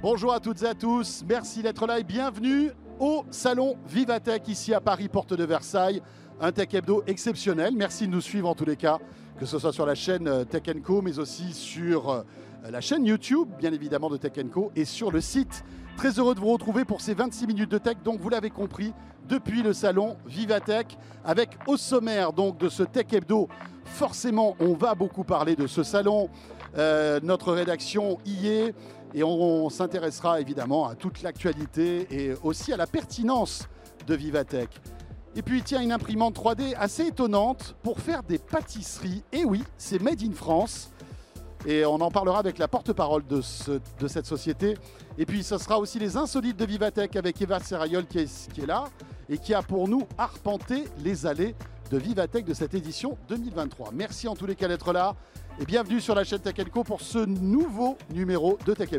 [0.00, 4.72] Bonjour à toutes et à tous, merci d'être là et bienvenue au salon Vivatech ici
[4.72, 6.00] à Paris, porte de Versailles.
[6.40, 7.74] Un Tech Hebdo exceptionnel.
[7.76, 8.98] Merci de nous suivre en tous les cas,
[9.40, 12.22] que ce soit sur la chaîne euh, Tech Co, mais aussi sur euh,
[12.70, 15.64] la chaîne YouTube, bien évidemment, de Tech Co, et sur le site.
[15.96, 17.96] Très heureux de vous retrouver pour ces 26 minutes de tech.
[18.04, 18.92] Donc, vous l'avez compris,
[19.28, 23.48] depuis le salon Vivatech, avec au sommaire donc de ce Tech Hebdo.
[23.84, 26.30] Forcément, on va beaucoup parler de ce salon.
[26.76, 28.74] Euh, notre rédaction y est.
[29.14, 33.68] Et on, s'intéressera évidemment à toute l'actualité et aussi à la pertinence
[34.06, 34.68] de Vivatech.
[35.36, 39.22] Et puis, tiens, une imprimante 3D assez étonnante pour faire des pâtisseries.
[39.32, 40.90] Et oui, c'est Made in France.
[41.66, 44.76] Et on en parlera avec la porte-parole de, cette société.
[45.16, 48.84] Et puis, ce sera aussi les insolites de Vivatech avec Eva Serrayol qui est là
[49.28, 51.54] et qui a pour nous arpenté les allées
[51.90, 53.90] de Vivatech de cette édition 2023.
[53.92, 55.14] Merci en tous les cas d'être là
[55.60, 58.90] et bienvenue sur la chaîne Tech pour ce nouveau numéro de Tech.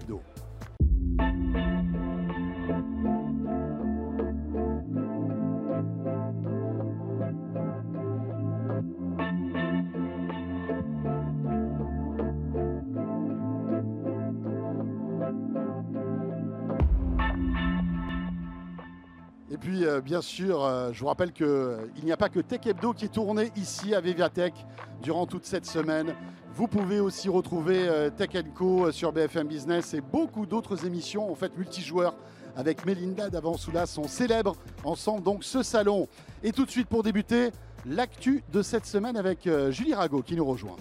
[20.02, 23.06] Bien sûr, euh, je vous rappelle qu'il euh, n'y a pas que Tech Hebdo qui
[23.06, 24.54] est tourné ici à Vivatech
[25.02, 26.16] durant toute cette semaine.
[26.54, 31.36] Vous pouvez aussi retrouver euh, Tech Co sur BFM Business et beaucoup d'autres émissions, en
[31.36, 32.16] fait multijoueurs
[32.56, 36.08] avec Melinda Davansoula sont célèbres ensemble donc ce salon.
[36.44, 37.52] Et tout de suite pour débuter,
[37.86, 40.76] l'actu de cette semaine avec Julie Rago qui nous rejoint.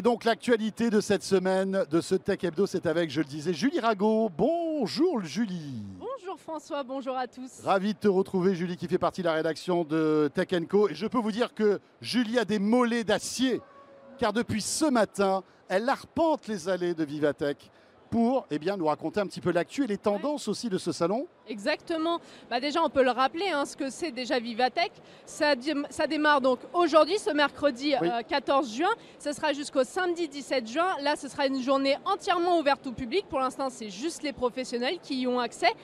[0.00, 3.52] Et donc l'actualité de cette semaine de ce Tech Hebdo, c'est avec, je le disais,
[3.52, 4.30] Julie Rago.
[4.34, 5.82] Bonjour Julie.
[6.38, 7.60] François, bonjour à tous.
[7.62, 10.88] Ravi de te retrouver Julie qui fait partie de la rédaction de Tech Co.
[10.88, 13.60] Et je peux vous dire que Julie a des mollets d'acier
[14.16, 17.70] car depuis ce matin, elle arpente les allées de Vivatech
[18.08, 20.92] pour eh bien, nous raconter un petit peu l'actu et les tendances aussi de ce
[20.92, 21.26] salon.
[21.50, 22.20] Exactement.
[22.48, 24.92] Bah déjà, on peut le rappeler, hein, ce que c'est déjà Vivatech.
[25.26, 25.54] Ça,
[25.90, 27.94] ça démarre donc aujourd'hui, ce mercredi
[28.28, 28.94] 14 euh, juin.
[29.18, 30.96] Ce sera jusqu'au samedi 17 juin.
[31.02, 33.26] Là, ce sera une journée entièrement ouverte au public.
[33.28, 35.74] Pour l'instant, c'est juste les professionnels qui y ont accès.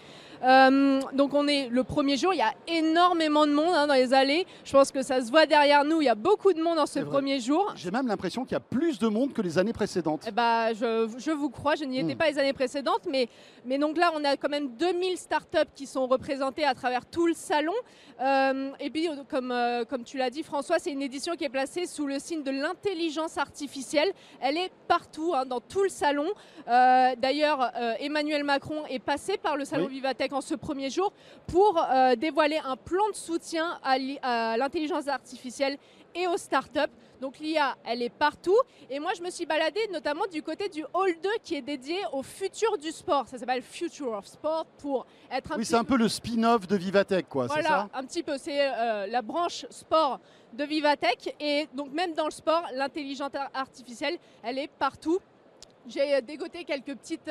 [0.42, 3.94] Euh, donc on est le premier jour, il y a énormément de monde hein, dans
[3.94, 4.46] les allées.
[4.64, 6.86] Je pense que ça se voit derrière nous, il y a beaucoup de monde dans
[6.86, 7.72] ce premier jour.
[7.76, 10.24] J'ai même l'impression qu'il y a plus de monde que les années précédentes.
[10.26, 12.18] Eh bah, je, vous crois, je n'y étais hmm.
[12.18, 13.28] pas les années précédentes, mais,
[13.64, 17.26] mais donc là on a quand même 2000 startups qui sont représentées à travers tout
[17.26, 17.72] le salon.
[18.20, 21.48] Euh, et puis comme, euh, comme tu l'as dit François, c'est une édition qui est
[21.48, 24.12] placée sous le signe de l'intelligence artificielle.
[24.40, 26.26] Elle est partout, hein, dans tout le salon.
[26.66, 31.12] D'ailleurs, Emmanuel Macron est passé par le salon Vivatech en ce premier jour
[31.46, 35.78] pour euh, dévoiler un plan de soutien à l'intelligence artificielle
[36.16, 36.92] et aux startups.
[37.20, 38.56] Donc l'IA, elle est partout.
[38.90, 41.96] Et moi, je me suis baladée notamment du côté du Hall 2 qui est dédié
[42.12, 43.26] au futur du sport.
[43.28, 46.76] Ça s'appelle Future of Sport pour être un Oui, c'est un peu le spin-off de
[46.76, 47.46] Vivatech, quoi.
[47.46, 47.88] Voilà, ça?
[47.94, 48.36] un petit peu.
[48.38, 50.20] C'est euh, la branche sport
[50.52, 51.34] de Vivatech.
[51.40, 55.18] Et donc même dans le sport, l'intelligence artificielle, elle est partout.
[55.88, 57.30] J'ai dégoté quelques petites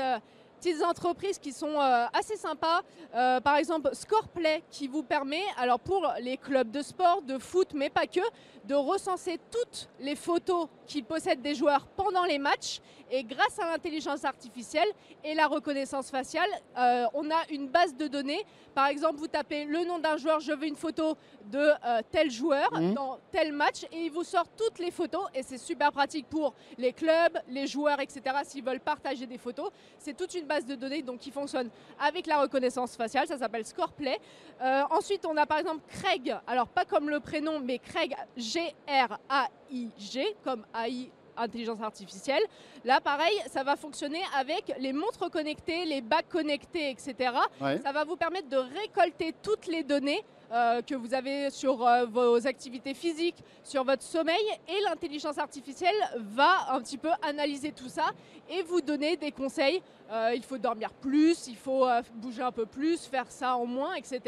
[0.59, 2.81] petites entreprises qui sont euh, assez sympas.
[3.13, 7.69] Euh, par exemple, Scoreplay qui vous permet, alors pour les clubs de sport, de foot,
[7.73, 8.21] mais pas que,
[8.65, 12.79] de recenser toutes les photos qu'ils possèdent des joueurs pendant les matchs.
[13.11, 14.87] Et grâce à l'intelligence artificielle
[15.23, 18.43] et la reconnaissance faciale, euh, on a une base de données.
[18.73, 21.15] Par exemple, vous tapez le nom d'un joueur, je veux une photo
[21.45, 21.69] de
[22.11, 22.93] tel joueur mmh.
[22.93, 25.27] dans tel match, et il vous sort toutes les photos.
[25.35, 28.21] Et c'est super pratique pour les clubs, les joueurs, etc.
[28.43, 29.69] S'ils veulent partager des photos,
[29.99, 31.69] c'est toute une base de données donc, qui fonctionne
[31.99, 34.19] avec la reconnaissance faciale, ça s'appelle Scoreplay.
[34.61, 40.35] Euh, ensuite, on a par exemple Craig, alors pas comme le prénom, mais Craig G-R-A-I-G,
[40.43, 42.43] comme AI intelligence artificielle.
[42.83, 47.33] Là, pareil, ça va fonctionner avec les montres connectées, les bacs connectés, etc.
[47.59, 52.05] Ça va vous permettre de récolter toutes les données euh, que vous avez sur euh,
[52.05, 57.89] vos activités physiques, sur votre sommeil, et l'intelligence artificielle va un petit peu analyser tout
[57.89, 58.11] ça
[58.49, 59.81] et vous donner des conseils.
[60.11, 63.95] Euh, il faut dormir plus, il faut bouger un peu plus, faire ça en moins,
[63.95, 64.21] etc.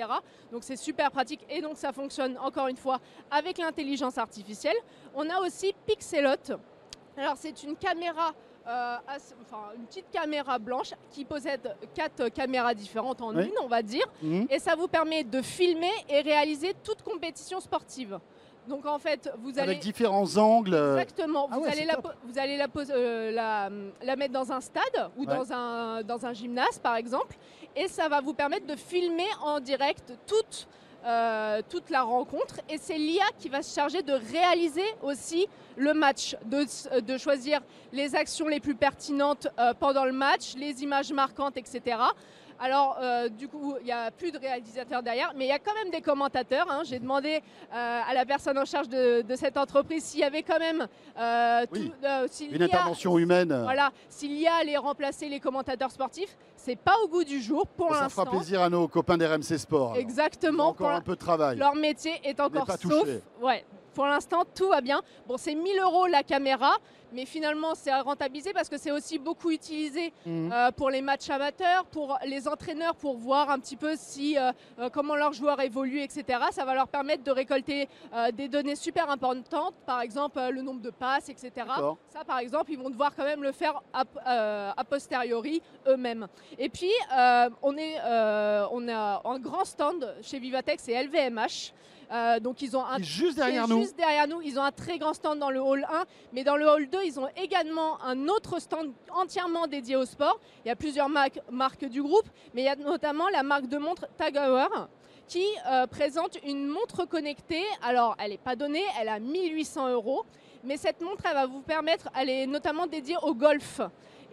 [0.52, 3.00] Donc c'est super pratique et donc ça fonctionne encore une fois
[3.30, 4.78] avec l'intelligence artificielle.
[5.16, 6.58] On a aussi Pixelot.
[7.16, 8.34] Alors c'est une caméra
[8.68, 8.98] euh,
[9.42, 14.06] enfin, une petite caméra blanche qui possède quatre caméras différentes en une, on va dire.
[14.22, 14.48] Mhm.
[14.50, 18.20] Et ça vous permet de filmer et réaliser toute compétition sportive.
[18.68, 19.70] Donc en fait, vous allez...
[19.70, 20.74] Avec différents angles.
[20.74, 21.48] Euh, Exactement.
[21.52, 22.60] Ah vous, allez la, vous, allez
[22.90, 23.70] euh, la,
[24.04, 27.38] la, mettre dans un stade ou dans, un, dans un gymnase, par exemple.
[27.76, 30.68] Et ça va vous permettre de filmer en direct toute
[31.06, 35.94] euh, toute la rencontre et c'est l'IA qui va se charger de réaliser aussi le
[35.94, 37.62] match, de, de choisir
[37.94, 41.98] les actions les plus pertinentes euh, pendant le match, les images marquantes, etc.
[42.60, 45.60] Alors, euh, du coup, il n'y a plus de réalisateurs derrière, mais il y a
[45.60, 46.66] quand même des commentateurs.
[46.72, 46.82] hein.
[46.86, 47.36] J'ai demandé
[47.72, 50.88] euh, à la personne en charge de, de cette entreprise s'il y avait quand même
[51.20, 53.56] euh, tout- euh, Une a- intervention humaine.
[53.62, 56.36] Voilà, s'il y a allé remplacer les commentateurs sportifs,
[56.68, 58.26] c'est pas au goût du jour pour ça l'instant.
[58.26, 59.96] fera plaisir à nos copains d'RMC Sport.
[59.96, 60.68] Exactement.
[60.68, 61.58] Encore un peu de travail.
[61.58, 62.92] leur métier est encore pas sauf.
[63.06, 63.22] touché.
[63.42, 63.64] Ouais.
[63.98, 65.02] Pour l'instant, tout va bien.
[65.28, 66.74] Bon, c'est 1000 euros la caméra,
[67.12, 70.52] mais finalement, c'est à rentabiliser parce que c'est aussi beaucoup utilisé Mhm.
[70.54, 74.52] euh, pour les matchs amateurs, pour les entraîneurs, pour voir un petit peu si euh,
[74.78, 76.24] euh, comment leurs joueurs évoluent, etc.
[76.52, 80.82] Ça va leur permettre de récolter euh, des données super importantes, par exemple le nombre
[80.82, 81.52] de passes, etc.
[82.10, 86.28] Ça, par exemple, ils vont devoir quand même le faire a, posteriori eux-mêmes.
[86.60, 86.92] Et puis,
[87.64, 87.96] on, est,
[88.72, 91.74] on a un grand stand chez Vivatech, c'est LVMH.
[92.12, 93.82] Euh, donc, ils ont un juste derrière nous.
[93.82, 96.56] Juste derrière nous, ils ont un très grand stand dans le hall 1, mais dans
[96.56, 100.40] le hall 2, ils ont également un autre stand entièrement dédié au sport.
[100.66, 103.68] Il y a plusieurs marques, marques du groupe, mais il y a notamment la marque
[103.68, 104.68] de montre Tag Heuer
[105.28, 107.64] qui euh, présente une montre connectée.
[107.84, 110.26] Alors, elle n'est pas donnée, elle a 1800 euros,
[110.64, 113.82] mais cette montre, elle va vous permettre, elle est notamment dédiée au golf.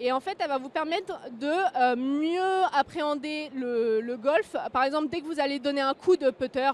[0.00, 4.56] Et en fait, elle va vous permettre de euh, mieux appréhender le, le golf.
[4.73, 6.70] Par exemple, dès que vous allez donner un coup de putter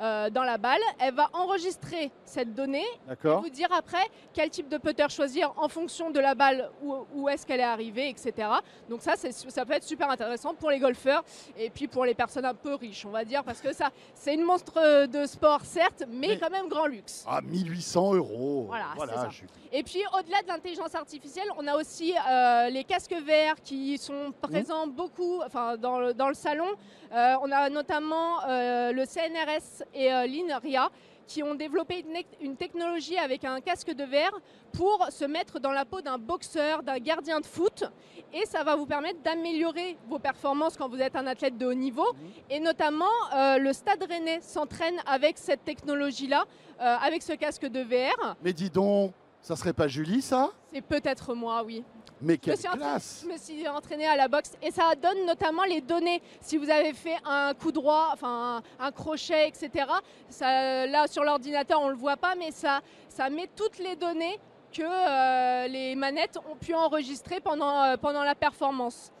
[0.00, 4.68] euh, dans la balle, elle va enregistrer cette donnée et vous dire après quel type
[4.68, 8.48] de putter choisir en fonction de la balle, où, où est-ce qu'elle est arrivée, etc.
[8.88, 11.22] Donc ça, ça peut être super intéressant pour les golfeurs
[11.56, 14.34] et puis pour les personnes un peu riches, on va dire, parce que ça, c'est
[14.34, 17.24] une monstre de sport, certes, mais, Mais- quand même grand luxe.
[17.26, 18.64] Ah, 1800 euros.
[18.66, 19.28] Voilà, c'est ça.
[19.30, 23.98] je Et puis au-delà de l'intelligence artificielle, on a aussi euh, les casques verts qui
[23.98, 26.66] sont présents beaucoup enfin, dans, le, dans le salon.
[27.12, 30.90] Euh, on a notamment euh, le CNRS et euh, l'INRIA
[31.26, 32.04] qui ont développé
[32.40, 34.32] une, technologie avec un casque de verre
[34.72, 37.84] pour se mettre dans la peau d'un boxeur, d'un gardien de foot.
[38.32, 41.74] Et ça va vous permettre d'améliorer vos performances quand vous êtes un athlète de haut
[41.74, 42.06] niveau.
[42.50, 46.44] Et notamment, euh, le Stade Rennais s'entraîne avec cette technologie-là,
[46.80, 48.36] euh, avec ce casque de VR.
[48.42, 49.12] Mais dis donc,
[49.44, 50.50] ça serait pas Julie, ça?
[50.72, 51.84] C'est peut-être moi, oui.
[52.22, 54.94] Mais Je quelle me, suis classe je me suis entraînée à la boxe et ça
[54.94, 56.22] donne notamment les données.
[56.40, 59.84] Si vous avez fait un coup droit, enfin un, un crochet, etc.
[60.30, 62.80] Ça, là sur l'ordinateur on le voit pas, mais ça,
[63.10, 64.38] ça met toutes les données
[64.72, 69.12] que euh, les manettes ont pu enregistrer pendant, euh, pendant la performance.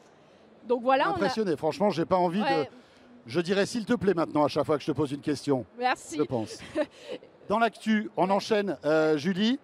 [0.66, 1.16] Donc voilà, on a.
[1.16, 1.56] Impressionné.
[1.58, 2.68] Franchement, j'ai pas envie Ouais, de.
[3.26, 5.66] Je dirais s'il te plaît maintenant à chaque fois que je te pose une question.
[5.78, 6.16] merci.
[6.16, 6.58] Je pense.
[7.48, 9.58] Dans l'actu, on enchaîne, euh, Julie.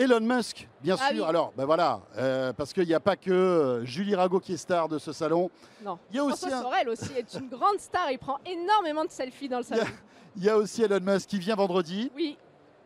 [0.00, 1.22] Elon Musk, bien Ah sûr.
[1.24, 1.28] oui.
[1.28, 4.56] Alors, ben voilà, euh, parce qu'il n'y a pas que euh, Julie Rago qui est
[4.56, 5.50] star de ce salon.
[5.84, 5.98] Non.
[6.10, 8.10] Il y a aussi François un, Sorel aussi est une grande star.
[8.10, 9.96] Il prend énormément de selfies dans le Il y a- salon.
[10.36, 12.10] il y a aussi Elon Musk qui vient vendredi.
[12.16, 12.38] Oui,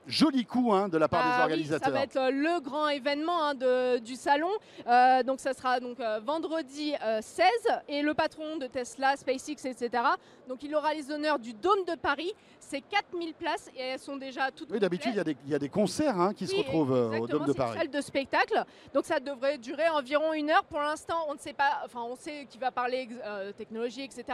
[0.06, 1.86] Joli coup hein, de la part Ah des oui, organisateurs.
[1.88, 4.50] ça va être euh, le grand événement hein, de- du salon.
[4.86, 7.46] Euh, donc ça sera donc euh, vendredi euh, 16
[7.88, 10.02] et le patron de Tesla, SpaceX, etc.
[10.46, 12.32] Donc il aura les honneurs du Dôme de Paris.
[12.60, 14.70] C'est 4000 places et elles sont déjà toutes.
[14.70, 16.90] Oui, d'habitude, il y a des- il y, a des concerts hein, qui se retrouvent
[16.92, 17.78] au Dôme de c'est une Paris.
[17.78, 18.62] salle de spectacle.
[18.92, 20.64] Donc ça devrait durer environ une heure.
[20.64, 23.08] Pour l'instant, on ne sait pas, enfin on sait qu'il va parler
[23.56, 24.24] technologie, etc.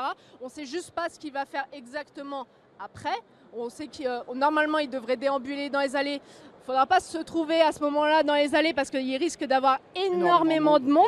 [0.40, 2.46] On ne sait juste pas ce qu'il va faire exactement
[2.78, 3.14] après.
[3.56, 6.20] On sait que euh, normalement il devrait déambuler dans les allées.
[6.22, 9.44] Il ne faudra pas se trouver à ce moment-là dans les allées parce qu'il risque
[9.44, 11.06] d'avoir énormément de monde.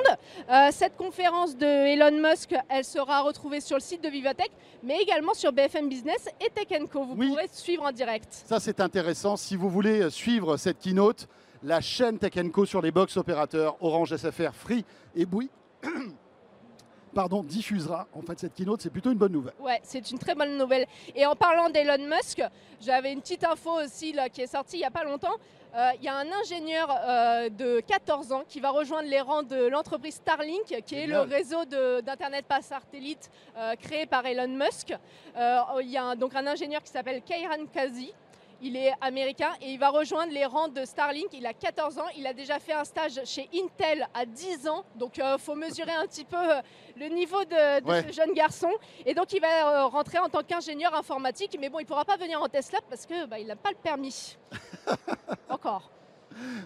[0.50, 4.50] Euh, cette conférence de Elon Musk, elle sera retrouvée sur le site de Vivatech,
[4.82, 7.04] mais également sur BFM Business et Tech Co.
[7.04, 7.28] Vous Oui.
[7.28, 8.28] pourrez suivre en direct.
[8.46, 9.36] Ça, c'est intéressant.
[9.36, 11.28] Si vous voulez euh, suivre cette keynote,
[11.62, 15.50] la chaîne Tech Co sur les box opérateurs Orange SFR, Free et Bouygues
[17.14, 18.80] pardon, diffusera en fait cette keynote.
[18.82, 19.54] C'est plutôt une bonne nouvelle.
[19.60, 20.86] Ouais, c'est une très bonne nouvelle.
[21.14, 22.42] Et en parlant d'Elon Musk,
[22.80, 25.36] j'avais une petite info aussi là, qui est sortie il n'y a pas longtemps.
[25.74, 29.42] Euh, Il y a un ingénieur euh, de 14 ans qui va rejoindre les rangs
[29.42, 34.94] de l'entreprise Starlink, qui est le réseau d'Internet par satellite euh, créé par Elon Musk.
[35.34, 38.12] Il y a un- donc un ingénieur qui s'appelle Kairan Kazi.
[38.64, 41.26] Il est américain et il va rejoindre les rangs de Starlink.
[41.32, 42.06] Il a 14 ans.
[42.16, 44.84] Il a déjà fait un stage chez Intel à 10 ans.
[44.94, 46.60] Donc il faut mesurer un petit peu euh,
[46.96, 48.04] le niveau de, de Ouais.
[48.06, 48.70] ce jeune garçon.
[49.04, 51.56] Et donc il va euh, rentrer en tant qu'ingénieur informatique.
[51.60, 53.70] Mais bon, il ne pourra pas venir en Tesla parce qu'il bah, il n'a pas
[53.70, 54.36] le permis.
[55.48, 55.90] Encore.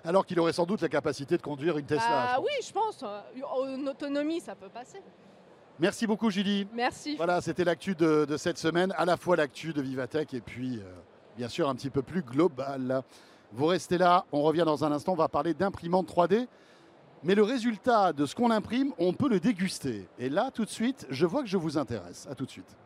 [0.05, 2.35] Alors qu'il aurait sans doute la capacité de conduire une Tesla.
[2.35, 3.03] Ah oui, je pense.
[3.03, 5.00] euh, En autonomie, ça peut passer.
[5.79, 6.67] Merci beaucoup, Julie.
[6.73, 7.17] Merci.
[7.17, 10.79] Voilà, c'était l'actu de, de cette semaine, à la fois l'actu de Vivatech et puis,
[10.79, 10.83] euh,
[11.37, 13.02] bien sûr un petit peu plus global.
[13.52, 16.47] Vous restez là, on revient dans un instant, on va parler d'imprimante 3D.
[17.23, 20.09] Mais le résultat de ce qu'on imprime, on peut le déguster.
[20.19, 22.26] Et là, tout de suite, je vois que je vous intéresse.
[22.31, 22.76] À tout de suite.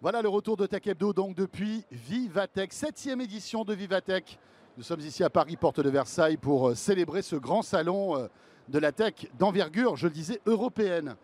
[0.00, 4.38] Voilà le retour de Tech Hebdo, donc depuis Vivatech, septième édition de Vivatech.
[4.76, 8.28] Nous sommes ici à Paris, porte de Versailles, pour euh, célébrer ce grand salon euh,
[8.68, 11.16] de la tech d'envergure, je le disais, européenne.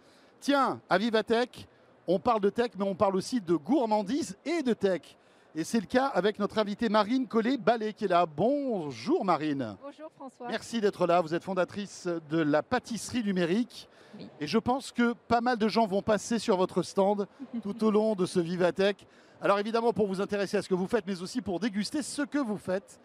[0.44, 1.66] Tiens, à Vivatech,
[2.06, 5.00] on parle de tech, mais on parle aussi de gourmandise et de tech.
[5.54, 8.26] Et c'est le cas avec notre invitée Marine Collet-Ballet qui est là.
[8.26, 9.74] Bonjour Marine.
[9.82, 10.46] Bonjour François.
[10.48, 11.22] Merci d'être là.
[11.22, 13.88] Vous êtes fondatrice de la pâtisserie numérique.
[14.18, 14.28] Oui.
[14.38, 17.26] Et je pense que pas mal de gens vont passer sur votre stand
[17.62, 19.06] tout au long de ce Vivatech.
[19.40, 22.20] Alors évidemment pour vous intéresser à ce que vous faites, mais aussi pour déguster ce
[22.20, 23.00] que vous faites.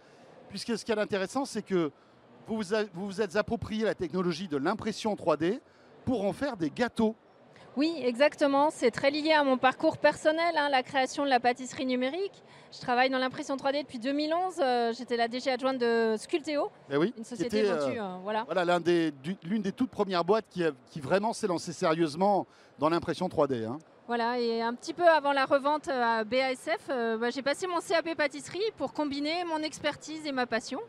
[0.49, 1.89] Puisque ce qui est intéressant, c'est que
[2.47, 5.61] vous vous, a- vous vous êtes approprié la technologie de l'impression 3D
[6.03, 7.15] pour en faire des gâteaux.
[7.79, 8.71] Oui, exactement.
[8.71, 12.43] C'est très lié à mon parcours personnel, hein, la création de la pâtisserie numérique.
[12.73, 14.55] Je travaille dans l'impression 3D depuis 2011.
[14.59, 17.99] euh, J'étais la DG adjointe de Sculteo, Eh oui, une société était, euh, vendue.
[18.01, 18.79] euh, voilà.
[18.81, 19.13] des-
[19.45, 22.45] l'une des toutes premières boîtes qui, a- qui vraiment s'est lancée sérieusement
[22.79, 23.63] dans l'impression 3D.
[23.63, 23.77] hein.
[24.07, 24.37] voilà.
[24.39, 28.13] Et un petit peu avant la revente à BASF, euh, bah, j'ai passé mon CAP
[28.13, 30.81] pâtisserie pour combiner mon expertise et ma passion.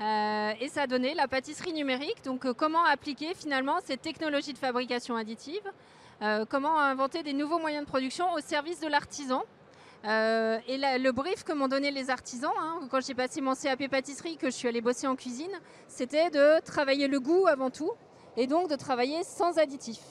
[0.00, 2.24] Euh, et ça a donné la pâtisserie numérique.
[2.24, 5.60] Donc, euh, comment appliquer finalement ces technologies de fabrication additive?
[6.22, 9.42] Euh, Comment inventer des nouveaux moyens de production au service de l'artisan
[10.06, 13.88] Euh, et le brief que m'ont donné les artisans, hein, quand j'ai passé mon CAP
[13.88, 15.52] pâtisserie, que je suis allée bosser en cuisine,
[15.88, 17.90] c'était de travailler le goût avant tout,
[18.36, 20.04] et donc de travailler sans additifs.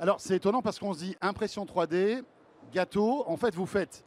[0.00, 2.24] Alors c'est étonnant parce qu'on se dit impression 3D,
[2.72, 3.22] gâteau.
[3.28, 4.04] En fait, vous faites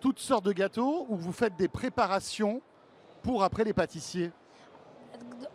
[0.00, 2.60] toutes sortes de gâteaux ou vous faites des préparations
[3.22, 4.32] pour après les pâtissiers?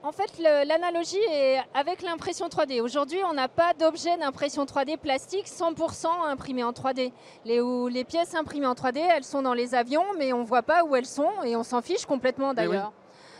[0.03, 2.81] En fait, l'analogie est avec l'impression 3D.
[2.81, 7.11] Aujourd'hui, on n'a pas d'objet d'impression 3D plastique 100% imprimé en 3D.
[7.45, 10.45] Les, où les pièces imprimées en 3D, elles sont dans les avions, mais on ne
[10.45, 12.67] voit pas où elles sont et on s'en fiche complètement Eh oui.
[12.67, 12.93] d'ailleurs.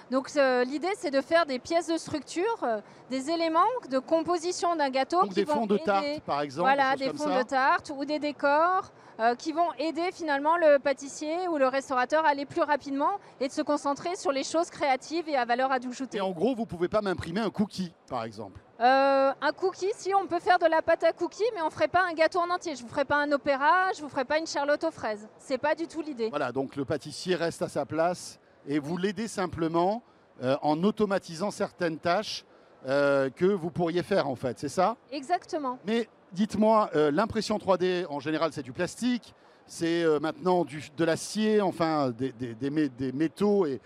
[0.10, 2.80] Donc euh, l'idée, c'est de faire des pièces de structure, euh,
[3.10, 6.42] des éléments de composition d'un gâteau Donc qui des vont fonds de aider- tarte par
[6.42, 6.62] exemple.
[6.70, 7.44] Voilà, des fonds ça.
[7.44, 12.26] de tarte ou des décors euh, qui vont aider finalement le pâtissier ou le restaurateur
[12.26, 15.72] à aller plus rapidement et de se concentrer sur les choses créatives et à valeur
[15.72, 16.18] ajoutée.
[16.18, 18.62] Et en gros, vous pouvez pas m'imprimer un cookie par exemple.
[18.80, 21.72] Euh, un cookie, si on peut faire de la pâte à cookie, mais on ne
[21.72, 22.76] ferait pas un gâteau en entier.
[22.76, 25.28] Je vous ferai pas un opéra, je vous ferai pas une charlotte aux fraises.
[25.40, 26.30] C'est pas du tout l'idée.
[26.30, 30.04] Voilà, donc le pâtissier reste à sa place et vous l'aidez simplement
[30.44, 32.46] euh, en automatisant certaines tâches
[32.88, 34.96] euh, que vous pourriez faire en fait, c'est ça?
[35.12, 35.80] Exactement.
[35.86, 39.34] Mais dites-moi, euh, l'impression 3D, en général, c'est du plastique,
[39.66, 43.80] c'est euh, maintenant de l'acier, enfin des, des- des mé- des métaux et,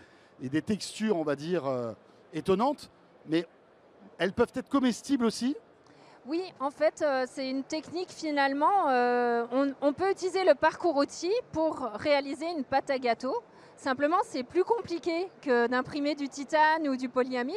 [0.49, 1.93] des textures, on va dire, euh,
[2.33, 2.89] étonnantes.
[3.27, 3.45] Mais
[4.17, 5.55] elles peuvent être comestibles aussi?
[6.27, 8.85] Oui, en fait, c'est une technique finalement.
[9.81, 13.33] on peut utiliser le parcours outil pour réaliser une pâte à gâteau.
[13.85, 17.55] Simplement, c'est plus compliqué que d'imprimer du titane ou du polyamide,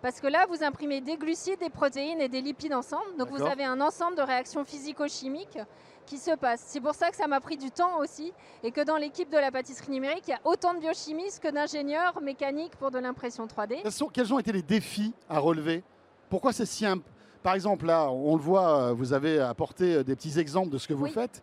[0.00, 3.04] parce que là, vous imprimez des glucides, des protéines et des lipides ensemble.
[3.18, 5.58] Donc, vous avez un ensemble de réactions physico-chimiques
[6.06, 6.64] qui se passent.
[6.66, 9.36] C'est pour ça que ça m'a pris du temps aussi, et que dans l'équipe de
[9.36, 13.46] la pâtisserie numérique, il y a autant de biochimistes que d'ingénieurs mécaniques pour de l'impression
[13.46, 13.82] 3D.
[13.82, 15.84] quels, sont- quels ont été les défis à relever?
[16.30, 17.04] Pourquoi c'est si imp-
[17.42, 20.78] Par exemple, là, on le voit, euh, vous avez apporté euh, des petits exemples de
[20.78, 21.10] ce que vous Oui.
[21.12, 21.42] faites.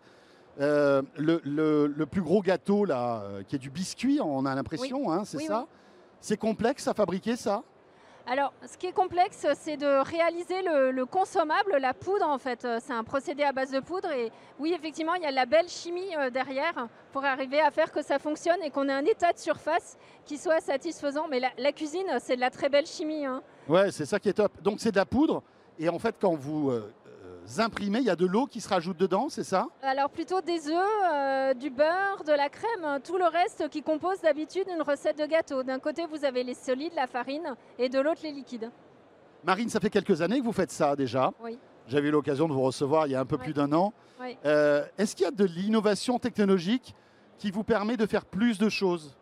[0.60, 4.54] Euh, le, le- le plus gros gâteau, là, euh, qui est du biscuit, on a
[4.54, 5.66] l'impression, hein, c'est Oui, ça
[6.20, 7.62] C'est complexe à fabriquer, ça?
[8.26, 12.64] Alors, ce qui est complexe, c'est de réaliser le, le consommable, la poudre en fait.
[12.64, 15.34] Euh, C'est un procédé à base de poudre et oui, effectivement, il y a de
[15.36, 19.04] la belle chimie derrière pour arriver à faire que ça fonctionne et qu'on ait un
[19.04, 21.26] état de surface qui soit satisfaisant.
[21.28, 23.26] Mais la, la cuisine, c'est de la très belle chimie.
[23.26, 23.42] hein.
[23.68, 24.52] Ouais, c'est ça qui est top.
[24.62, 25.42] Donc c'est de la poudre.
[25.78, 26.90] Et en fait, quand vous euh,
[27.58, 29.66] imprimez, il y a de l'eau qui se rajoute dedans, c'est ça?
[29.82, 33.82] Alors plutôt des œufs, euh, du beurre, de la crème, hein, tout le reste qui
[33.82, 35.62] compose d'habitude une recette de gâteau.
[35.62, 38.70] D'un côté, vous avez les solides, la farine, et de l'autre, les liquides.
[39.44, 41.32] Marine, ça fait quelques années que vous faites ça déjà.
[41.42, 41.58] Oui.
[41.86, 43.92] J'avais eu l'occasion de vous recevoir il y a un peu plus d'un an.
[44.20, 44.38] Oui.
[44.46, 46.94] Euh, Est-ce qu'il y a de l'innovation technologique
[47.36, 49.16] qui vous permet de faire plus de choses?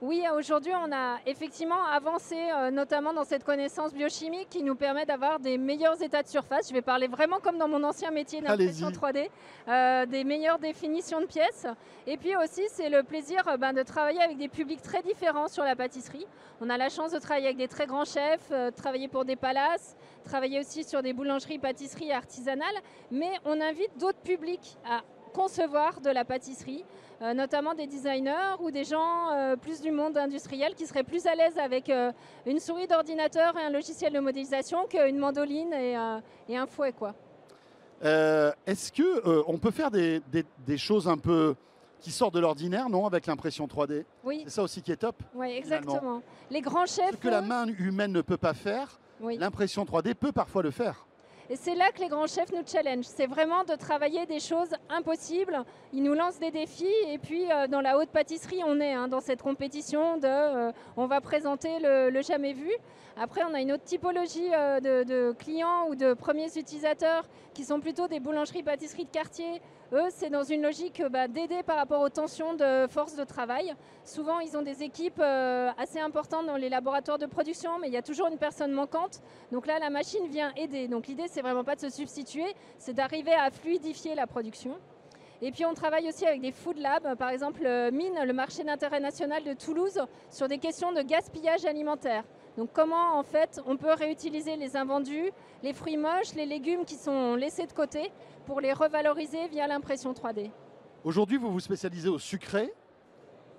[0.00, 5.04] Oui, aujourd'hui, on a effectivement avancé, euh, notamment dans cette connaissance biochimique qui nous permet
[5.04, 6.68] d'avoir des meilleurs états de surface.
[6.68, 9.26] Je vais parler vraiment comme dans mon ancien métier d'impression Allez-y.
[9.26, 9.30] 3D,
[9.66, 11.66] euh, des meilleures définitions de pièces.
[12.06, 15.48] Et puis aussi, c'est le plaisir euh, ben, de travailler avec des publics très différents
[15.48, 16.26] sur la pâtisserie.
[16.60, 19.96] On a la chance de travailler avec des très grands chefs, travailler pour des palaces,
[20.24, 22.66] travailler aussi sur des boulangeries, pâtisseries artisanales,
[23.10, 26.84] mais on invite d'autres publics à concevoir de la pâtisserie,
[27.22, 31.26] euh, notamment des designers ou des gens euh, plus du monde industriel qui seraient plus
[31.26, 32.12] à l'aise avec euh,
[32.46, 35.96] une souris d'ordinateur et un logiciel de modélisation qu'une mandoline et,
[36.48, 36.92] et un fouet.
[36.92, 37.14] Quoi.
[38.02, 41.54] Est-ce que on peut faire des, des- des choses un peu
[42.00, 45.16] qui sortent de l'ordinaire, non, avec l'impression 3D Oui, C'est ça aussi qui est top.
[45.34, 45.90] oui finalement.
[45.92, 46.22] exactement.
[46.50, 47.10] Les grands chefs.
[47.12, 49.36] Ce que la main humaine ne peut pas faire, oui.
[49.36, 51.04] l'impression 3D peut parfois le faire.
[51.50, 53.06] Et c'est là que les grands chefs nous challenge.
[53.06, 55.64] C'est vraiment de travailler des choses impossibles.
[55.94, 56.92] Ils nous lancent des défis.
[57.06, 60.72] Et puis, euh, dans la haute pâtisserie, on est hein, dans cette compétition de euh,
[60.98, 62.70] on va présenter le, jamais vu.
[63.16, 67.24] Après, on a une autre typologie euh, de, de, clients ou de premiers utilisateurs
[67.54, 69.62] qui sont plutôt des boulangeries-pâtisseries de quartier
[69.92, 73.74] eux, c'est dans une logique bah, d'aider par rapport aux tensions de force de travail.
[74.04, 77.94] Souvent, ils ont des équipes euh, assez importantes dans les laboratoires de production, mais il
[77.94, 79.20] y a toujours une personne manquante.
[79.50, 80.88] Donc là, la machine vient aider.
[80.88, 84.78] Donc l'idée, c'est vraiment pas de se substituer, c'est d'arriver à fluidifier la production.
[85.40, 88.64] Et puis on travaille aussi avec des food labs, par exemple euh, Mine, le marché
[88.64, 92.24] d'intérêt national de Toulouse, sur des questions de gaspillage alimentaire.
[92.58, 95.30] Donc comment en fait on peut réutiliser les invendus,
[95.62, 98.10] les fruits moches, les légumes qui sont laissés de côté
[98.46, 100.50] pour les revaloriser via l'impression 3D.
[101.04, 102.74] Aujourd'hui, vous vous spécialisez au sucré.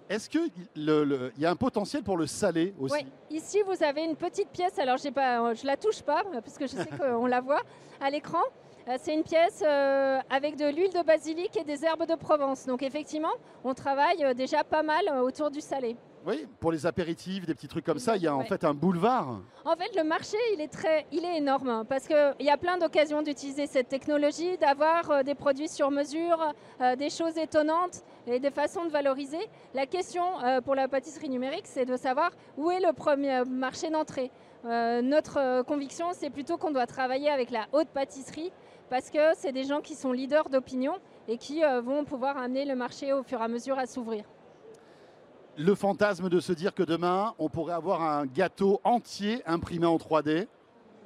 [0.10, 2.96] Est-ce qu'il y a un potentiel pour le salé aussi?
[2.96, 6.58] Oui, ici vous avez une petite pièce, alors pas, je ne la touche pas parce
[6.58, 7.62] que je sais qu'on la voit
[8.02, 8.42] à l'écran.
[8.90, 12.66] Euh, c'est une pièce euh, avec de l'huile de basilic et des herbes de Provence.
[12.66, 15.96] Donc effectivement, on travaille euh, déjà pas mal autour du salé.
[16.26, 18.74] Oui, pour les apéritifs, des petits trucs comme ça, il y a en fait un
[18.74, 19.40] boulevard.
[19.64, 22.58] En fait, le marché, il est, très, il est énorme hein, parce qu'il y a
[22.58, 28.04] plein d'occasions d'utiliser cette technologie, d'avoir euh, des produits sur mesure, euh, des choses étonnantes
[28.28, 29.40] et des façons de valoriser.
[29.74, 33.90] La question euh, pour la pâtisserie numérique, c'est de savoir où est le premier marché
[33.90, 34.32] d'entrée.
[34.66, 38.52] notre conviction, c'est plutôt qu'on doit travailler avec la haute pâtisserie
[38.90, 40.96] parce que c'est des gens qui sont leaders d'opinion
[41.30, 44.26] et qui vont pouvoir amener le marché au fur et à mesure à s'ouvrir
[45.60, 49.98] le fantasme de se dire que demain, on pourrait avoir un gâteau entier imprimé en
[49.98, 50.48] 3D,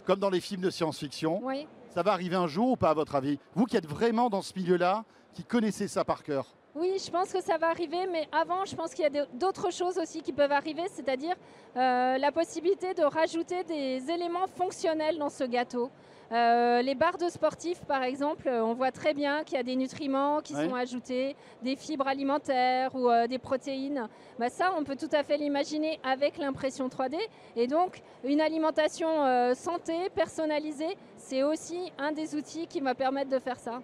[0.06, 1.42] comme dans les films de science-fiction.
[1.44, 1.68] Oui.
[1.90, 3.40] Ça va arriver un jour ou pas, à votre avis?
[3.56, 6.46] Vous qui êtes vraiment dans ce milieu-là, qui connaissez ça par cœur
[6.76, 9.72] oui, je pense que ça va arriver, mais avant, je pense qu'il y a d'autres
[9.72, 11.36] choses aussi qui peuvent arriver, c'est-à-dire
[11.78, 15.92] euh, la possibilité de rajouter des éléments fonctionnels dans ce gâteau.
[16.32, 19.64] Euh, les barres de sportifs, par exemple, euh, on voit très bien qu'il y a
[19.64, 24.08] des nutriments qui sont ajoutés, des fibres alimentaires ou des protéines.
[24.40, 27.18] Bah, ça, on peut tout à fait l'imaginer avec l'impression 3D.
[27.56, 33.40] Et donc, une alimentation santé, personnalisée, c'est aussi un des outils qui va permettre de
[33.40, 33.82] faire ça.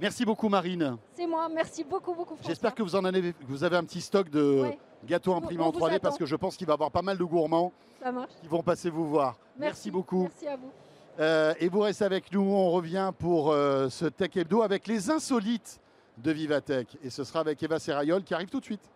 [0.00, 0.96] Merci beaucoup Marine.
[1.12, 2.36] C'est moi, merci beaucoup beaucoup.
[2.44, 4.72] J'espère que vous en avez, vous avez un petit stock de
[5.06, 7.24] gâteaux imprimés en 3D parce que je pense qu'il va y avoir pas mal de
[7.24, 7.72] gourmands
[8.40, 9.36] qui vont passer vous voir.
[9.56, 10.22] Merci, beaucoup.
[10.22, 10.70] Merci à vous.
[11.20, 15.10] Euh, et vous restez avec nous, on revient pour euh, ce Tech Hebdo avec les
[15.10, 15.80] insolites
[16.18, 16.96] de Vivatech.
[17.04, 18.90] Et ce sera avec Eva Serrayol qui arrive tout de suite.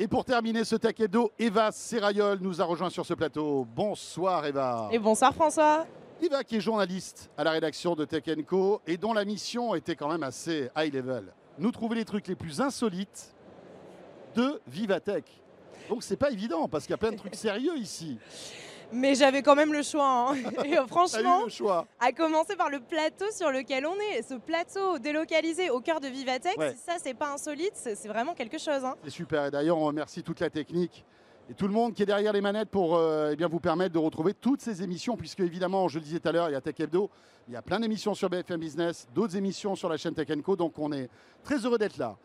[0.00, 3.66] Et pour terminer ce Tech Hebdo, Eva Serrayol nous a rejoint sur ce plateau.
[3.74, 4.88] Bonsoir Eva.
[4.92, 5.86] Et bonsoir François.
[6.22, 9.96] Eva qui est journaliste à la rédaction de Tech Co et dont la mission était
[9.96, 11.32] quand même assez high level.
[11.58, 13.34] Nous trouver les trucs les plus insolites
[14.36, 15.24] de Vivatech.
[15.88, 18.18] Donc c'est pas évident parce qu'il y a plein de trucs sérieux ici
[18.92, 20.30] mais j'avais quand même le choix.
[20.30, 20.36] Hein.
[20.64, 21.86] Et euh, franchement, le choix.
[22.00, 26.08] à commencer par le plateau sur lequel on est, ce plateau délocalisé au cœur de
[26.08, 28.84] Vivatech, si ça c'est pas insolite, c'est vraiment quelque chose.
[28.84, 28.94] Hein.
[29.04, 29.46] C'est super.
[29.46, 31.04] Et d'ailleurs, on remercie toute la technique
[31.50, 33.94] et tout le monde qui est derrière les manettes pour euh, eh bien, vous permettre
[33.94, 36.56] de retrouver toutes ces émissions, puisque évidemment, je le disais tout à l'heure, il y
[36.56, 37.10] a Tech Hebdo,
[37.48, 40.56] il y a plein d'émissions sur BFM Business, d'autres émissions sur la chaîne Tech Co,
[40.56, 41.08] donc on est
[41.42, 42.16] très heureux d'être là.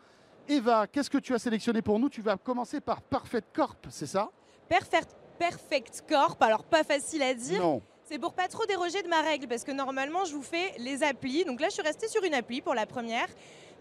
[0.48, 2.08] Eva, qu'est-ce que tu as sélectionné pour nous?
[2.08, 4.30] Tu vas commencer par Perfect Corp, c'est ça?
[4.68, 6.40] Perfect Perfect Corp.
[6.42, 7.60] Alors pas facile à dire.
[7.60, 7.82] Non.
[8.04, 11.02] C'est pour pas trop déroger de ma règle parce que normalement je vous fais les
[11.02, 11.44] applis.
[11.44, 13.26] Donc là je suis restée sur une appli pour la première.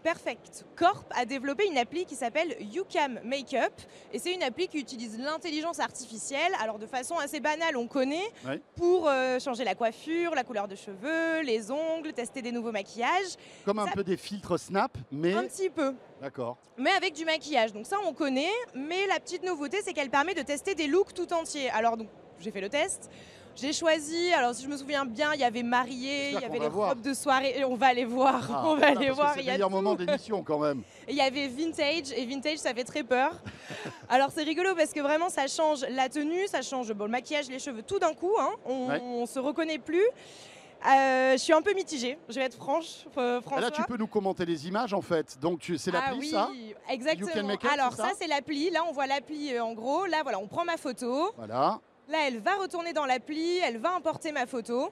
[0.04, 3.72] Perfect Corp a développé une appli qui s'appelle YouCam Makeup
[4.12, 6.52] et c'est une appli qui utilise l'intelligence artificielle.
[6.62, 8.30] Alors de façon assez banale, on connaît
[8.76, 13.38] pour euh, changer la coiffure, la couleur de cheveux, les ongles, tester des nouveaux maquillages.
[13.64, 15.96] Comme un peu des filtres Snap, mais un petit peu.
[16.22, 16.58] D'accord.
[16.78, 17.72] Mais avec du maquillage.
[17.72, 21.14] Donc ça on connaît, mais la petite nouveauté c'est qu'elle permet de tester des looks
[21.14, 21.70] tout entiers.
[21.70, 23.10] Alors donc j'ai fait le test.
[23.56, 26.60] J'ai choisi, alors si je me souviens bien, il y avait marié, il y avait
[26.60, 29.34] les robes de soirée, et on va aller voir, ah, on va aller voir.
[29.36, 30.82] C'est le meilleur moment d'émission quand même.
[31.08, 33.34] Il y avait vintage, et vintage ça fait très peur.
[34.10, 37.50] alors c'est rigolo parce que vraiment ça change la tenue, ça change bon, le maquillage,
[37.50, 38.52] les cheveux, tout d'un coup, hein.
[38.66, 40.08] on, ne se reconnaît plus.
[40.86, 43.40] Euh, je suis un peu mitigée, je vais être franche, euh.
[43.58, 45.38] Là, tu peux nous commenter les images en fait.
[45.40, 47.54] Donc, c'est l'appli, ah, oui, exactement.
[47.72, 48.70] Alors, ça, c'est l'appli.
[48.70, 50.06] Là, on voit l'appli euh, en gros.
[50.06, 51.32] Là, voilà, on prend ma photo.
[51.38, 51.80] Voilà.
[52.10, 54.92] Là, elle va retourner dans l'appli, elle va importer ma photo.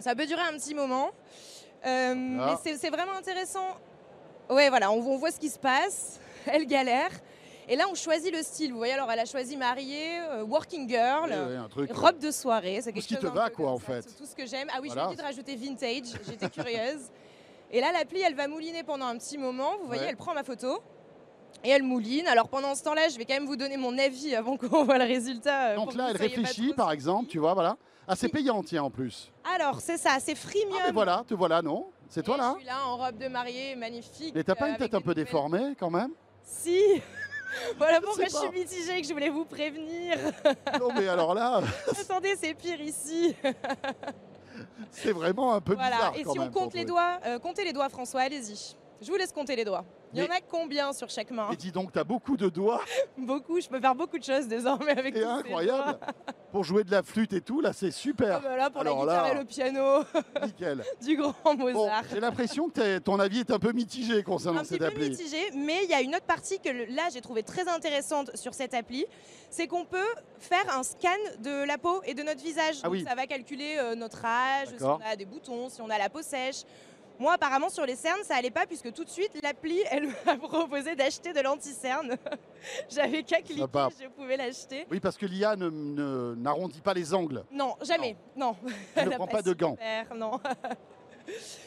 [0.00, 1.10] Ça peut durer un petit moment.
[1.86, 3.76] Euh, mais c'est vraiment intéressant.
[4.50, 6.20] Ouais, voilà, on, voit ce qui se passe.
[6.46, 7.10] Elle galère.
[7.68, 8.72] Et là, on choisit le style.
[8.72, 11.30] Vous voyez, alors elle a choisi mariée, euh, working girl,
[11.90, 12.80] robe de soirée.
[12.80, 14.06] C'est quelque tout ce qui te va, quoi, en fait.
[14.16, 14.68] Tout ce que j'aime.
[14.72, 16.18] Ah oui, j'ai envie de rajouter vintage.
[16.26, 17.10] J'étais curieuse.
[17.70, 19.76] Et là, l'appli, elle va mouliner pendant un petit moment.
[19.80, 20.80] Vous voyez, elle prend ma photo.
[21.64, 22.26] Et elle mouline.
[22.28, 24.98] Alors pendant ce temps-là, je vais quand même vous donner mon avis avant qu'on voit
[24.98, 25.70] le résultat.
[25.70, 27.76] euh, Donc là, elle réfléchit, par exemple, tu vois, voilà.
[28.06, 29.30] Ah, c'est payant, tiens, en plus.
[29.56, 30.78] Alors c'est ça, c'est freemium.
[30.80, 33.28] Ah, mais voilà, te voilà, non C'est toi là Je suis là en robe de
[33.28, 34.32] mariée, magnifique.
[34.34, 36.80] Mais t'as pas euh, une tête un peu nouvelles- déformée, quand même Si.
[37.78, 40.16] voilà pourquoi je suis mitigée et que je voulais vous prévenir.
[40.80, 41.60] Non, mais alors là,
[42.00, 43.34] Attendez, c'est pire ici.
[44.90, 45.96] c'est vraiment un peu Voilà.
[45.96, 48.76] bizarre, Et quand si même, on compte les doigts, euh, comptez les doigts, François, allez-y.
[49.02, 49.84] Je vous laisse compter les doigts.
[50.14, 51.50] Il y en a combien sur chaque main?
[51.52, 52.80] Et dis donc, t'as beaucoup de doigts,
[53.18, 53.60] Beaucoup.
[53.60, 55.98] Je peux faire beaucoup de choses désormais avec c'est tous ces incroyable.
[56.52, 58.36] Pour jouer de la flûte et tout, là, c'est super.
[58.36, 60.02] Ah bah là, pour Alors la guitare là- et le piano,
[60.46, 60.82] Nickel.
[61.02, 62.04] du grand Bon, Mozart.
[62.10, 65.10] j'ai l'impression que ton avis est un peu mitigé concernant un petit cette peu appli.
[65.10, 68.54] mitigé, mais il y a une autre partie que là j'ai trouvé très intéressante sur
[68.54, 69.04] cette appli,
[69.50, 69.98] c'est qu'on peut
[70.38, 72.76] faire un scan de la peau et de notre visage.
[72.82, 73.04] Ah Donc oui.
[73.06, 76.08] ça va calculer euh, notre âge, si on a des boutons, si on a la
[76.08, 76.62] peau sèche.
[77.18, 80.36] Moi apparemment sur les cernes ça allait pas puisque tout de suite l'appli elle m'a
[80.36, 82.16] proposé d'acheter de l'anti-cerne.
[82.88, 83.88] J'avais qu'à cliquer, Sympa.
[84.00, 84.86] je pouvais l'acheter.
[84.90, 87.44] Oui, parce que l'IA ne- ne- n'arrondit pas les angles.
[87.50, 88.56] Non, jamais, non.
[88.94, 89.72] Elle ne Elle a prend pas de gants.
[89.72, 90.40] super, non.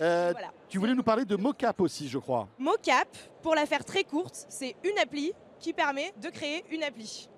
[0.02, 0.52] Euh, voilà.
[0.70, 2.48] tu voulais nous parler de mocap aussi, je crois.
[2.58, 3.08] Mocap,
[3.44, 7.30] pour la faire très courte, c'est une appli qui permet de créer une appli.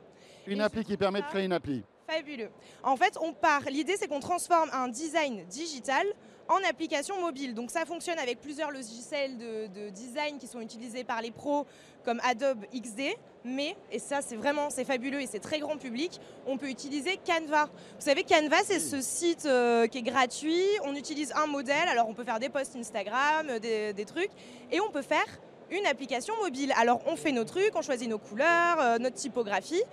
[0.48, 1.84] Une Et appli qui permet de créer une appli.
[2.08, 2.50] Fabuleux.
[2.84, 3.64] En fait, on part.
[3.70, 6.06] L'idée, c'est qu'on transforme un design digital
[6.48, 7.54] en application mobile.
[7.54, 11.66] Donc, ça fonctionne avec plusieurs logiciels de, de design qui sont utilisés par les pros,
[12.04, 13.16] comme Adobe XD.
[13.46, 16.20] Mais, et ça, c'est vraiment, c'est fabuleux et c'est très grand public.
[16.48, 17.66] On peut utiliser Canva.
[17.66, 20.66] Vous savez, Canva, c'est ce site euh, qui est gratuit.
[20.84, 21.88] On utilise un modèle.
[21.90, 24.32] Alors, on peut faire des posts Instagram, euh, des, des trucs,
[24.72, 25.26] et on peut faire
[25.72, 26.74] une application mobile.
[26.78, 29.84] Alors, on fait nos trucs, on choisit nos couleurs, euh, notre typographie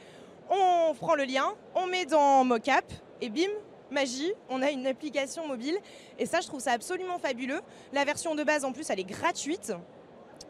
[0.51, 2.85] on prend le lien, on met dans Mocap
[3.21, 3.51] et bim,
[3.90, 5.76] magie, on a une application mobile.
[6.18, 7.61] Et ça, je trouve ça absolument fabuleux.
[7.92, 9.72] La version de base, en plus, elle est gratuite.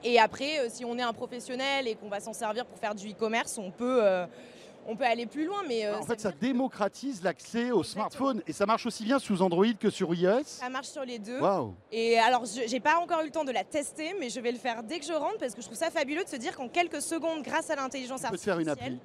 [0.03, 2.95] Et après, euh, si on est un professionnel et qu'on va s'en servir pour faire
[2.95, 4.25] du e-commerce, on peut, euh,
[4.87, 5.59] on peut aller plus loin.
[5.69, 9.05] Mais euh, en ça fait, ça que démocratise l'accès au smartphone et ça marche aussi
[9.05, 10.41] bien sous Android que sur iOS.
[10.45, 11.39] ça marche sur les deux.
[11.39, 14.41] Waouh Et alors, je- j'ai pas encore eu le temps de la tester, mais je
[14.41, 16.37] vais le faire dès que je rentre parce que je trouve ça fabuleux de se
[16.37, 18.99] dire qu'en quelques secondes, grâce à l'intelligence te faire artificielle, une appli.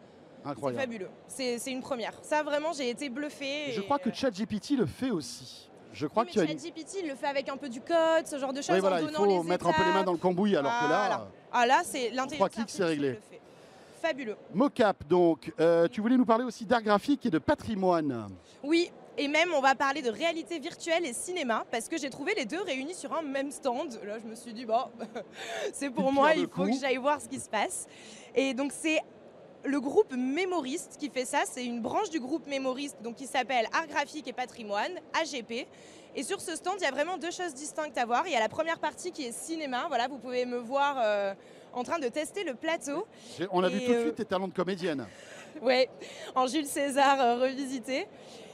[0.46, 0.82] C'est Incroyable.
[0.82, 1.10] fabuleux.
[1.28, 2.14] C'est c'est une première.
[2.22, 3.70] Ça, vraiment, j'ai été bluffée.
[3.70, 5.70] Et je crois que euh, ChatGPT le fait aussi.
[5.92, 6.60] Je crois Oui, mais une...
[6.60, 8.76] ChatGPT, il le fait avec un peu du code, ce genre de choses.
[8.76, 10.72] Oui, voilà, en il faut les mettre un peu les mains dans le cambouis, alors
[10.72, 11.28] que là.
[11.52, 13.20] Ah là, c'est l'intelligence clics, c'est réglé.
[14.02, 14.36] Fabuleux.
[14.54, 15.52] mocap donc.
[15.60, 18.28] Euh, tu voulais nous parler aussi d'art graphique et de patrimoine.
[18.62, 22.34] Oui, et même on va parler de réalité virtuelle et cinéma parce que j'ai trouvé
[22.36, 24.00] les deux réunis sur un même stand.
[24.06, 24.84] Là, je me suis dit, bon,
[25.74, 27.88] c'est pour moi, il faut que j'aille voir ce qui se passe.
[28.36, 29.00] Et donc, c'est
[29.66, 31.44] le groupe Mémoriste qui fait ça.
[31.46, 35.68] C'est une branche du groupe Mémoriste donc, qui s'appelle Art graphique et patrimoine, AGP.
[36.16, 38.26] Et sur ce stand, il y a vraiment deux choses distinctes à voir.
[38.26, 39.86] Il y a la première partie qui est cinéma.
[39.90, 41.34] Voilà, vous pouvez me voir euh,
[41.74, 43.06] en train de tester le plateau.
[43.52, 45.06] On a vu tout de euh, suite tes talents de comédienne.
[45.62, 45.88] Ouais,
[46.36, 48.08] en Jules César euh, revisité.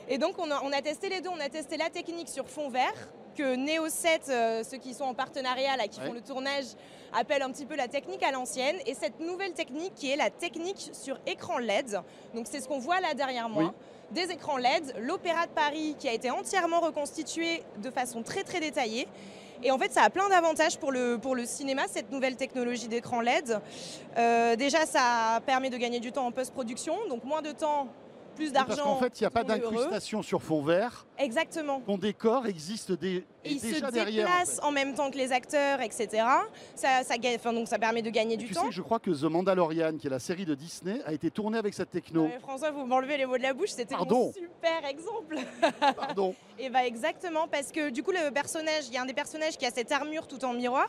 [0.08, 2.48] Et donc on a, on a testé les deux, on a testé la technique sur
[2.48, 2.94] fond vert,
[3.36, 6.08] que Neo 7, euh, ceux qui sont en partenariat, là, qui Ouais.
[6.08, 6.66] font le tournage,
[7.14, 8.78] appellent un petit peu la technique à l'ancienne.
[8.86, 12.00] Et cette nouvelle technique qui est la technique sur écran LED,
[12.34, 13.64] donc c'est ce qu'on voit là derrière moi.
[13.66, 13.70] Oui.
[14.12, 18.60] Des écrans LED, l'Opéra de Paris qui a été entièrement reconstitué de façon très très
[18.60, 19.08] détaillée.
[19.64, 22.88] Et en fait, ça a plein d'avantages pour le, pour le cinéma, cette nouvelle technologie
[22.88, 23.60] d'écran LED.
[24.18, 27.88] Euh, déjà, ça permet de gagner du temps en post-production, donc moins de temps,
[28.32, 28.84] plus Parce d'argent.
[28.84, 31.06] qu'en fait, il n'y a pas d'incrustation sur fond vert.
[31.18, 31.82] Exactement.
[31.82, 34.28] Ton décor existe des, Et est il se derrière.
[34.28, 34.60] en fait.
[34.64, 36.08] en, même temps que les acteurs, etc.
[36.76, 38.62] Ça, ça, gagne- enfin, donc ça permet de gagner Et du tu temps.
[38.62, 41.32] sais que je crois que The Mandalorian, qui est la série de Disney, a été
[41.32, 42.30] tournée avec cette techno.
[42.42, 45.38] François, vous m'enlevez les mots de la bouche, c'était mon super exemple.
[45.96, 46.36] Pardon.
[46.60, 49.58] Et bah exactement, parce que du coup le personnage, il y a un des personnages
[49.58, 50.88] qui a cette armure tout en miroir,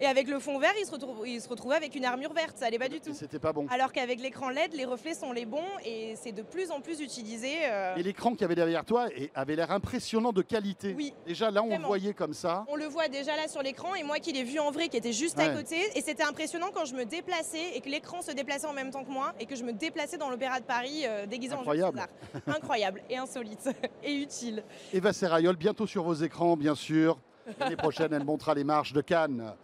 [0.00, 2.56] et avec le fond vert, il se retrouve, il se retrouve avec une armure verte,
[2.56, 3.12] ça allait pas du tout.
[3.12, 3.66] C'était pas bon.
[3.70, 7.00] Alors qu'avec l'écran LED, les reflets sont les bons et c'est de plus en plus
[7.02, 7.52] utilisé.
[7.66, 10.94] euh, Et l'écran qu'il y avait derrière toi avait l'air impressionnant de qualité.
[10.96, 11.84] Oui, Déjà là, on le
[12.16, 12.64] comme ça.
[12.68, 14.96] On le voit déjà là sur l'écran et moi qui l'ai vu en vrai qui
[14.96, 15.44] était juste Ouais.
[15.44, 18.72] à côté et c'était impressionnant quand je me déplaçais et que l'écran se déplaçait en
[18.72, 21.54] même temps que moi et que je me déplaçais dans l'Opéra de Paris euh, déguisé
[21.54, 22.00] en Jules Incroyable.
[22.46, 23.68] Incroyable et insolite
[24.02, 24.62] et utile.
[24.92, 27.18] Eva Serrayol, bientôt sur vos écrans, bien sûr.
[27.58, 29.54] L'année prochaine, elle montera les marches de Cannes.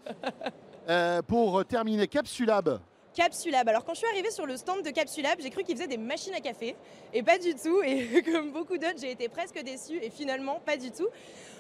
[0.89, 2.81] Euh, pour terminer, Capsulab.
[3.17, 3.69] Capsulab.
[3.69, 5.97] Alors quand je suis arrivée sur le stand de Capsulab, j'ai cru qu'ils faisaient des
[5.97, 6.77] machines à café
[7.15, 7.83] et pas du tout.
[7.83, 11.09] Et comme beaucoup d'autres, j'ai été presque déçue et finalement pas du tout.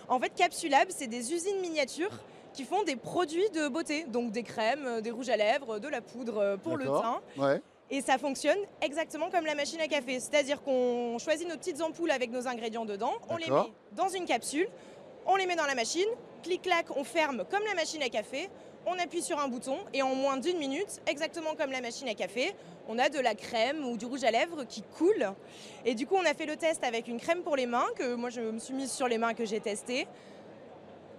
[0.08, 2.20] En fait, Capsulab, c'est des usines miniatures
[2.52, 5.88] qui font des produits de beauté, donc des crèmes, euh, des rouges à lèvres, de
[5.88, 7.20] la poudre euh, pour le teint.
[7.36, 7.60] Ouais.
[7.90, 10.20] Et ça fonctionne exactement comme la machine à café.
[10.20, 14.26] C'est-à-dire qu'on choisit nos petites ampoules avec nos ingrédients dedans, on les met dans une
[14.26, 14.68] capsule,
[15.26, 16.08] on les met dans la machine,
[16.42, 18.48] clic-clac, on ferme comme la machine à café,
[18.86, 22.14] on appuie sur un bouton et en moins d'une minute, exactement comme la machine à
[22.14, 22.54] café,
[22.88, 25.32] on a de la crème ou du rouge à lèvres qui coule.
[25.84, 28.14] Et du coup, on a fait le test avec une crème pour les mains que
[28.14, 30.06] moi je me suis mise sur les mains que j'ai testé.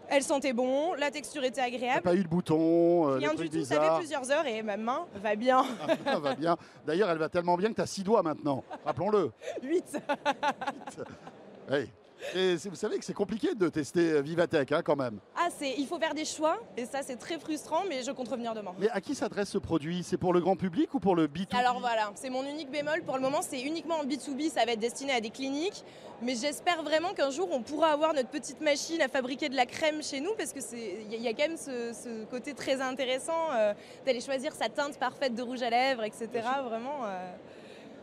[0.10, 2.01] Elle sentait bon, la texture était agréable.
[2.01, 5.06] pas eu de bouton, euh, Rien du tout, ça fait plusieurs heures et ma main
[5.15, 5.65] va bien.
[6.06, 6.56] Ça va bien.
[6.86, 8.63] D'ailleurs, elle va tellement bien que tu as six doigts maintenant.
[8.86, 9.32] Rappelons-le.
[9.63, 9.97] 8.
[11.69, 11.89] Hey.
[12.36, 15.19] Et vous savez que c'est compliqué de tester Vivatech hein, quand même.
[15.36, 18.27] Ah, c'est, il faut faire des choix et ça c'est très frustrant, mais je compte
[18.27, 18.73] revenir demain.
[18.80, 20.03] Mais à qui s'adresse ce produit?
[20.03, 23.03] C'est pour le grand public ou pour le B2B Alors voilà, c'est mon unique bémol.
[23.03, 25.84] Pour le moment, c'est uniquement en B2B, ça va être destiné à des cliniques.
[26.21, 29.67] Mais j'espère vraiment qu'un jour, on pourra avoir notre petite machine à fabriquer de la
[29.67, 32.25] crème chez nous parce que il y, a- il y a quand même ce, ce
[32.25, 33.73] côté très intéressant euh,
[34.06, 36.27] d'aller choisir sa teinte parfaite de rouge à lèvres, etc.
[36.67, 37.06] Vraiment.
[37.06, 37.32] euh,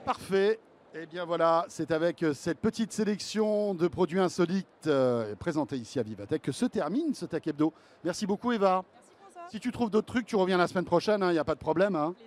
[0.04, 0.58] Parfait.
[0.96, 5.98] Et bien voilà, c'est avec euh, cette petite sélection de produits insolites euh, présentés ici
[5.98, 7.72] à Vivatech que se termine ce Tech Hebdo.
[8.04, 8.84] Merci beaucoup Eva.
[8.94, 9.50] Merci François.
[9.50, 11.60] Si tu trouves d'autres trucs, tu reviens la semaine prochaine, il n'y a pas de
[11.60, 11.96] problème.
[11.96, 12.14] hein.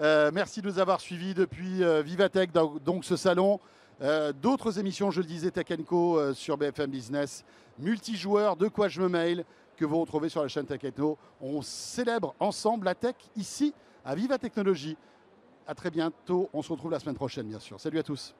[0.00, 3.60] Euh, merci de nous avoir suivis depuis euh, Vivatech, donc ce salon.
[4.02, 7.44] Euh, D'autres émissions, je le disais, Tech Co euh, sur BFM Business,
[7.78, 9.44] multijoueurs, de quoi je me mail,
[9.76, 10.80] que vous retrouvez sur la chaîne Tech.
[11.40, 13.72] On célèbre ensemble la tech ici
[14.04, 14.96] à Viva Technologie.
[15.66, 16.48] À très bientôt.
[16.52, 17.80] On se retrouve la semaine prochaine, bien sûr.
[17.80, 18.34] Salut à tous.